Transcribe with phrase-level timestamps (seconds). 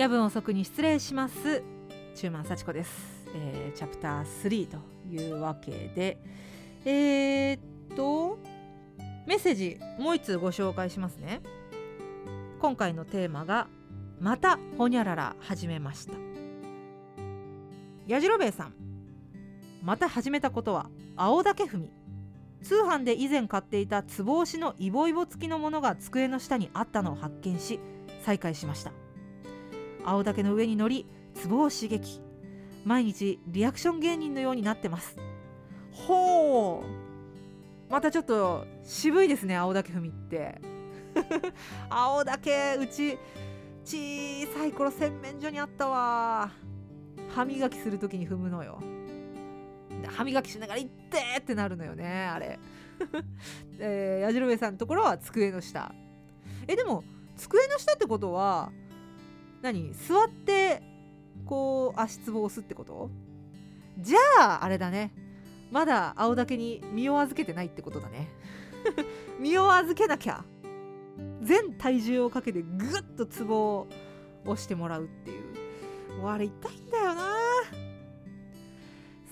[0.00, 1.62] 夜分遅くに失礼します。
[2.14, 4.78] 中満幸子です、えー、チャプター3と
[5.10, 6.16] いうわけで。
[6.86, 7.60] えー、っ
[7.94, 8.38] と
[9.26, 11.42] メッセージもう一通ご紹介しますね。
[12.62, 13.66] 今回のテーマが
[14.18, 16.14] またほにゃらら始めました。
[18.06, 18.74] やじろべえさん
[19.82, 21.90] また始めたことは青竹踏み。
[22.62, 27.80] 通販で以前買っていたつぼ押しのイボイボ付きのものが机の下にあったのを発見し
[28.24, 28.92] 再開しました。
[30.04, 32.20] 青竹の上に乗りツボを刺激。
[32.84, 35.16] 毎日リアクション芸人のようになってます。
[35.92, 36.82] ほ
[37.88, 37.92] う。
[37.92, 40.60] またちょっと渋いですね青竹踏みって。
[41.90, 43.18] 青竹うち
[43.84, 46.50] 小さい頃洗面所にあったわ。
[47.34, 48.80] 歯磨きする時に踏むのよ。
[50.08, 52.58] 歯磨きしながら「いって!」ってなるのよねあれ、
[53.78, 55.92] えー、矢印さんのところは机の下。
[56.66, 57.04] えでも
[57.36, 58.70] 机の下ってことは
[59.62, 59.92] 何？
[59.94, 60.82] 座って
[61.46, 63.10] こう足つぼを押すってこと？
[63.98, 65.12] じゃああれだね。
[65.70, 68.28] まだ青竹に身を預けてないってことだね。
[69.38, 70.44] 身を預けなきゃ。
[71.42, 73.86] 全体重をかけてグッとツボを
[74.44, 76.26] 押してもらうっていう。
[76.26, 77.22] あれ痛いんだよな。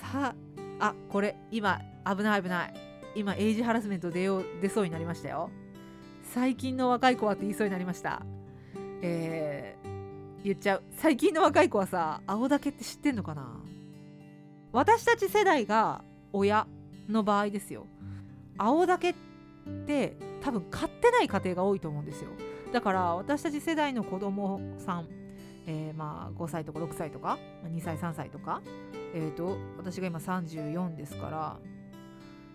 [0.00, 0.34] さあ
[0.78, 2.74] あこれ今危ない危ない。
[3.14, 5.50] 今エイジハラスメント出よう出そうになりましたよ。
[6.22, 8.22] 最近の若い子はって言いそうになりました。
[9.02, 9.85] えー、
[10.46, 10.82] 言っちゃう。
[10.98, 13.46] 最近の若い子はさ青竹って知ってんのかな？
[14.72, 16.66] 私たち世代が親
[17.08, 17.86] の場合ですよ。
[18.58, 19.14] 青竹っ
[19.86, 22.30] て多分買ってない家庭が多いと思うんですよ。
[22.72, 25.08] だから私たち世代の子供さん、
[25.66, 28.62] えー、まあ5歳とか6歳とか2歳3歳とか
[29.16, 31.56] えーと、私が今34ですから、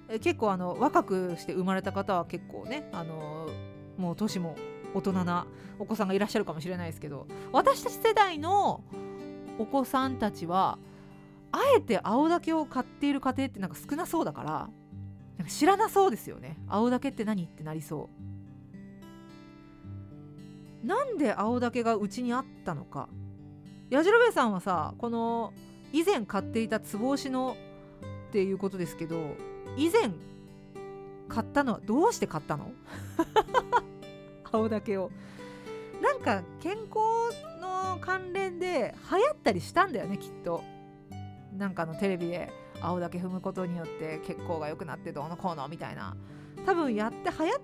[0.10, 3.50] え結構あの若くして生まれた方は結構ねあの
[3.98, 4.56] もう年も
[4.94, 5.46] 大人な
[5.80, 8.84] お子さんがいらっしゃるかもしれないですけど私たち世代の
[9.58, 10.78] お子さんたちは
[11.52, 14.70] あえて青竹を買っている家庭ってなんか少なそうだから
[15.38, 16.58] なんか知らなそうですよね。
[16.68, 18.10] 青竹って何ってなりそ
[20.84, 20.86] う。
[20.86, 23.10] なんで青竹がうちにあったのか。
[23.90, 25.52] やじろべさんはさこの
[25.92, 27.58] 以前買っていたつぼ押しの
[28.30, 29.36] っていうことですけど
[29.78, 30.12] 以前
[31.28, 32.72] 買ったのはどうして買ったの？
[34.52, 35.12] 顔だけを。
[36.02, 36.98] なんか健康
[37.62, 40.64] の関連で流行ったりしたんだよねきっと。
[41.58, 42.52] なんかのテレビで
[42.82, 46.16] 青竹踏むことによって血行が良くなってどうのこうのみたいな。
[46.66, 47.62] 多分やって流行っ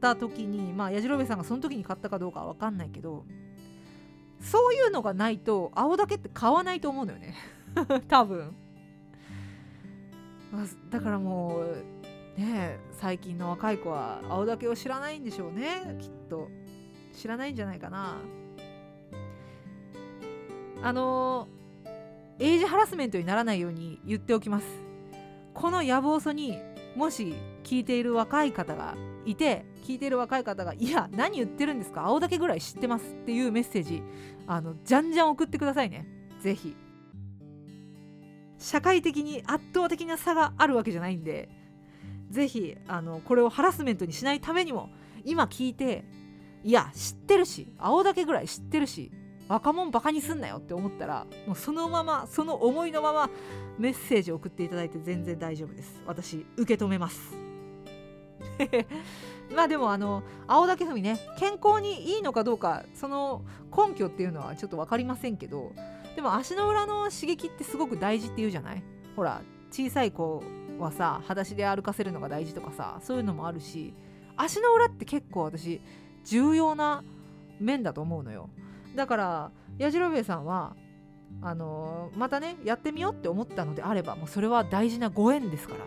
[0.00, 3.24] た時にまあやじろべさんがその時に買ったかどうかは分かんないけど
[4.40, 7.34] そういうのがないと青竹って買わないと思うのよね。
[8.08, 8.54] 多分。
[10.90, 11.84] だからもう
[12.36, 16.48] ね最近の若い子は青竹を知らないんでしょうねきっと。
[17.14, 18.16] 知らないんじゃないかな。
[20.82, 21.48] あの
[22.38, 24.66] エイジハラスメントにならないように言っておきます。
[25.54, 26.58] この野望素に
[26.96, 34.02] もし聞いている若い方がいて聞いている若い方が「いや何言ってるんですか青竹ぐらい知ってます」っていうメッセージ
[34.46, 36.06] あのじゃんじゃん送ってくださいね。
[36.40, 36.76] 是非
[38.58, 41.48] 社会的に圧倒的な差があるわけじゃないんで
[42.30, 44.90] ぜひあのこれをハラスメントにしないためにも
[45.24, 46.04] 今聞いて
[46.62, 49.12] いや知ってるし青竹ぐらい知ってるし
[49.48, 53.28] 若者バカにすんなよって思ったらもうそのままその思いのまま
[53.78, 56.00] メッセージを送っていただいて全然大丈夫です。
[56.06, 57.34] 私受け止めます。
[59.54, 63.42] まあでもあの青竹踏みね健康にいいのかどうかその
[63.76, 65.72] 根拠っていうのはちょっと分かりませんけど
[66.16, 68.82] でも足の裏の刺激ってすごく大事って言うじゃない？
[69.16, 70.42] ほら小さい子
[70.78, 73.94] はさ裸足で歩かせるのが大事とかさそういうのもあるし
[74.36, 75.80] 足の裏って結構私
[76.24, 77.04] 重要な
[77.60, 78.50] 面だと思うのよ。
[78.96, 80.76] だからやじろべえさんは
[81.42, 85.80] あのー、またねやってみようって思ったのであればもうそれは大事なご縁ですから、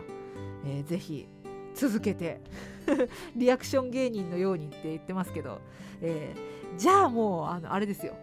[0.65, 1.27] えー、ぜひ
[1.73, 2.41] 続けて
[3.35, 5.59] リアクション芸人のようにって言ってますけど、
[6.01, 8.15] えー、じゃあもうあのあれですよ。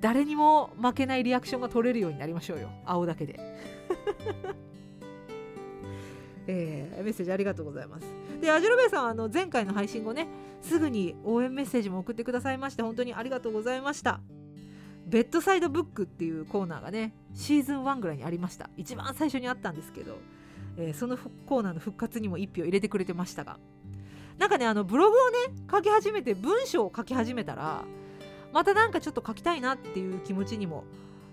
[0.00, 2.70] 誰にも負けないリアクションが取れるようになりましょうよ。
[2.84, 3.38] 青だけで。
[6.46, 8.06] えー、メッセージありがとうございます。
[8.40, 10.26] で、アジロベイさんはあの前回の配信後ね、
[10.60, 14.20] すぐに応援メッセージも送ってくださいまして、本当にありがとうございました。
[15.06, 18.70] ベッドサイドブックっていうコーナーがね、シーズン1ぐらいにありました。
[18.76, 20.18] 一番最初にあったんですけど、
[20.76, 21.16] えー、その
[21.46, 23.58] コーナーの復活にも一票入れてくれてましたが、
[24.38, 25.36] なんかね、あのブログをね、
[25.70, 27.84] 書き始めて、文章を書き始めたら、
[28.52, 30.84] またなんかちょっと書きたいなっていう気持ちにも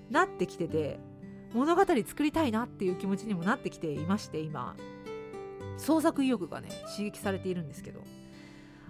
[0.10, 1.00] なってきてて、
[1.54, 4.76] 物語作りたいなっていう気持ちにもなってきていまして、今。
[5.80, 8.02] 創作意欲がね刺激されているんですけど、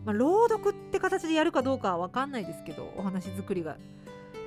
[0.04, 3.78] まあ、朗読って形でやるかどうかは分かんないですけどお話作りが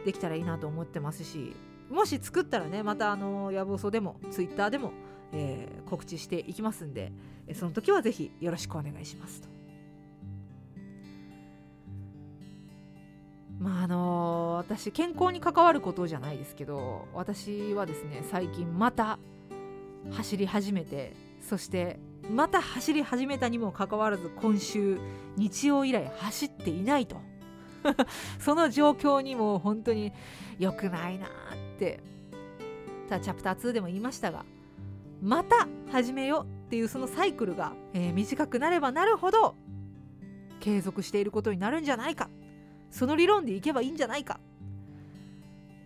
[0.04, 1.54] できたらいいなと思ってますし
[1.88, 4.92] もし作ったらねまたあのやぶおそでもツイッターでも、
[5.32, 7.12] えー、告知していきますんで
[7.54, 9.48] その時はぜひよろしくお願いしますと。
[13.58, 19.20] まああの私健康に関わることじゃないですけど私はですね最近また
[20.10, 21.98] 走り始めてそして
[22.30, 24.98] また走り始めたにもかかわらず今週
[25.36, 27.20] 日曜以来走っていないと。
[28.38, 30.12] その状況にも本当に
[30.58, 31.30] 良くないなっ
[31.78, 32.00] て。
[33.08, 34.46] ただチャプター2でも言いましたが
[35.20, 39.54] また始めようっていうそのサイクルが、えー、短くなればなるほど
[40.60, 42.30] 継続していることになるんじゃないか。
[42.90, 44.38] その理論でいけばいいんじゃないか。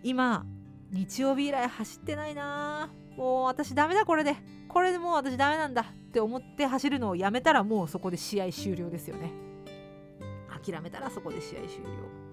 [0.03, 0.45] 今
[0.91, 4.35] 日曜日以来走ってないなもう私ダメだこれで。
[4.67, 9.31] これでもう私ダメなんだって思って走るのをやめたらもうそこで試合終了ですよね。
[10.63, 12.27] 諦めたらそこで試合終了。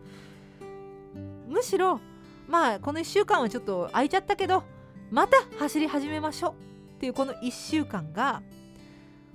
[1.48, 2.00] むしろ
[2.48, 4.64] まあこの1週間はちょっと空いちゃったけど
[5.10, 6.52] また走り始めましょう
[6.96, 8.42] っていうこの1週間が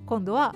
[0.05, 0.55] 今度は、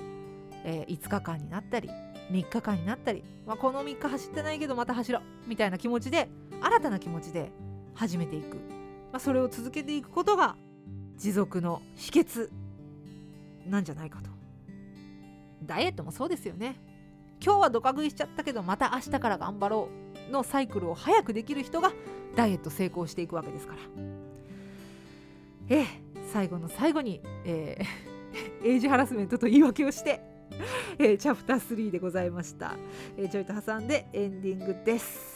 [0.63, 1.89] えー、5日間になったり
[2.31, 6.30] 3日間になったり、まあ、この3日走ってないけどまた走ろうみたいな気持ちで
[6.62, 7.51] 新たな気持ちで
[7.94, 8.56] 始めていく、
[9.12, 10.56] まあ、それを続けていくことが
[11.24, 12.50] 持続の秘訣
[13.66, 14.30] なんじゃないかと。
[15.64, 16.75] ダイエットもそうですよね。
[17.42, 19.90] 今日はドカ食いしちゃったけどまた明日から頑張ろ
[20.28, 21.94] うのサイクルを早くできる人が
[22.36, 23.80] ダイエット成功していくわけですから。
[25.70, 25.86] ええ
[26.34, 30.20] 最後の最後に、えー、 エイジハラスメントと言い訳をして
[31.00, 32.75] えー、チャプター3でございました、
[33.18, 35.32] えー、ちょいと挟んでエンディングです。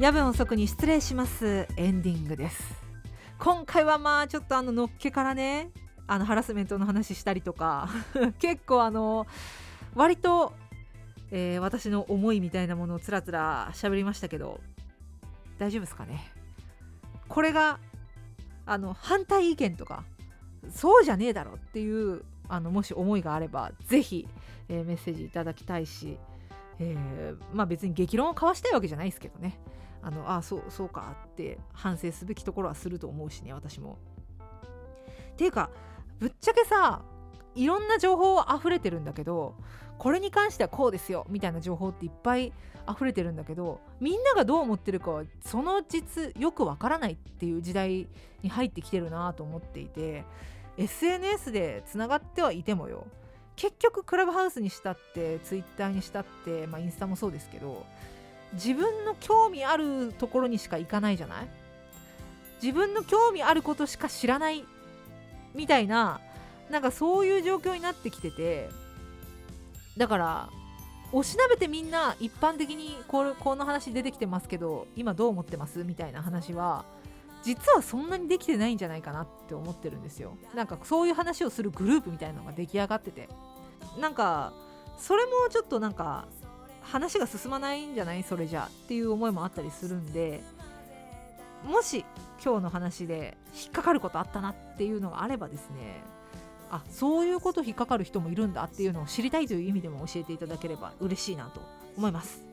[0.00, 1.68] 夜分遅くに失礼します。
[1.76, 2.62] エンディングです。
[3.38, 5.68] 今回はまあちょっとあののっけからね
[6.06, 7.90] あのハラスメントの話したりとか
[8.40, 9.26] 結構あの
[9.94, 10.54] 割と、
[11.30, 14.62] えー、私の思いみたいなものをつらつら喋りましたけど
[15.58, 16.32] 大丈夫ですかね？
[17.28, 17.78] これが
[18.64, 20.04] あの反対意見とか
[20.70, 24.26] そうじゃねえだろっていうあのもし思いがあれば是非、
[24.70, 26.16] えー、メッセージいただきたいし、
[26.80, 29.60] えー、まあ別に激論を交わしたいわけじゃないですけどね
[30.02, 33.98] あのあそうそうかって反省すべきところはすると思うしね私も。
[35.32, 35.70] っていうか
[36.18, 37.02] ぶっちゃけさ
[37.54, 39.54] いろんな情報溢れてるんだけど
[39.98, 42.52] これに関してはこうですよみたいな情報っていっぱい
[42.90, 48.08] 溢れてるんだけどみんながどう思ってるかはその実よくわからないっていう時代
[48.42, 50.24] に入ってきてるなと思っていて
[50.76, 53.06] SNS でつながってはいてもよ
[53.60, 57.84] 結局クラブハウスにしたってツイッターにしたって、まあ、インスタもそうですけど
[58.54, 61.48] 自分の興味あるところにしか行かないじゃない？
[62.62, 64.64] 自分の興味あることしか知らない
[65.54, 66.22] みたいな
[66.70, 68.70] なんかそういう状況になってきてて
[69.98, 70.48] だから
[71.12, 75.84] おしなべてみんな一般的にこれこの話出てきてますけど今どう思ってます？
[75.84, 76.86] みたいな話は
[77.42, 80.36] 実はそんなにできてないんじゃないかなって思ってるんですよ。
[80.54, 83.28] なんかそういう話をするグループみたいなのが出来上がってて。
[83.98, 84.52] なんか
[84.98, 86.26] それもちょっとなんか
[86.82, 90.42] 話が進まないんじゃないそれじゃっていう思いもあったりするんで
[91.64, 92.04] もし
[92.42, 96.02] 今日の話で引っかかることあったなっていうのがあればですね
[96.70, 101.60] あそういうこと引っかかる人もいるんだっていうのを知りたいという意味でも教えていただければ嬉しいなと
[101.96, 102.49] 思います。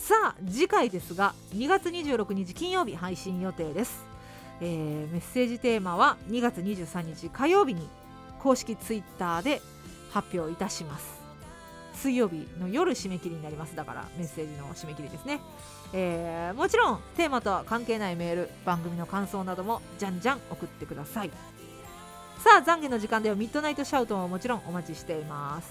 [0.00, 4.02] さあ次回ですが2月26日金曜日配信予定です、
[4.62, 7.86] えー、メッセージテーマは2月23日火曜日に
[8.38, 9.60] 公式ツイッターで
[10.10, 11.20] 発表いたします。
[11.92, 13.76] 水曜日の夜締め切りになります。
[13.76, 15.38] だからメッセージの締め切りですね、
[15.92, 21.30] えー、もちろんテーマとは関係ないメール番組の感想などもじゃんじゃん送ってください。
[22.38, 25.70] さあ懺悔の時間ではミッドナイトシャウトももちろんお待ちしています。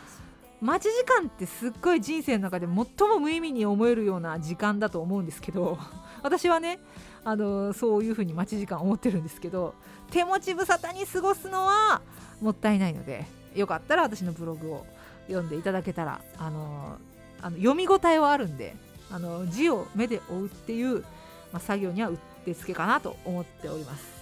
[0.62, 5.78] 待ち時間ってすっごい人生の中で最も無意味に思えるような時間だと思うんですけど
[6.24, 6.80] 私はね
[7.24, 9.76] あのー、そういう風に待ち時間思ってるんですけど
[10.12, 12.02] 手持ち無沙汰に過ごすのは
[12.42, 13.26] もったいないので
[13.56, 14.86] よかったら私のブログを
[15.28, 18.76] 読んでいただけたらあのー、あの読み応えはあるんで
[19.10, 21.06] あの字を目で追うっていう、ま
[21.54, 24.22] あ、作業にはうってつけかなと思っております。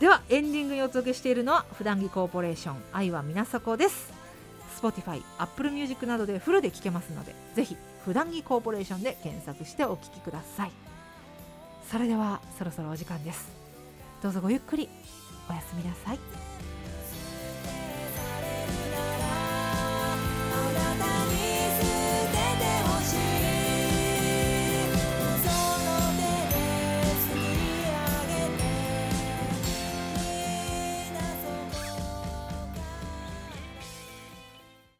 [0.00, 4.12] ではエンディングにお届けしているのは普段着コーポレーション愛は皆底です。
[4.78, 10.85] Spotify、Apple Music などでフルで聴けますのでぜひ普段着コーポレーションで検索してお聴きください。
[11.90, 13.48] それではそろそろお時間です。
[14.22, 14.88] どうぞごゆっくり
[15.48, 16.18] おやすみなさい。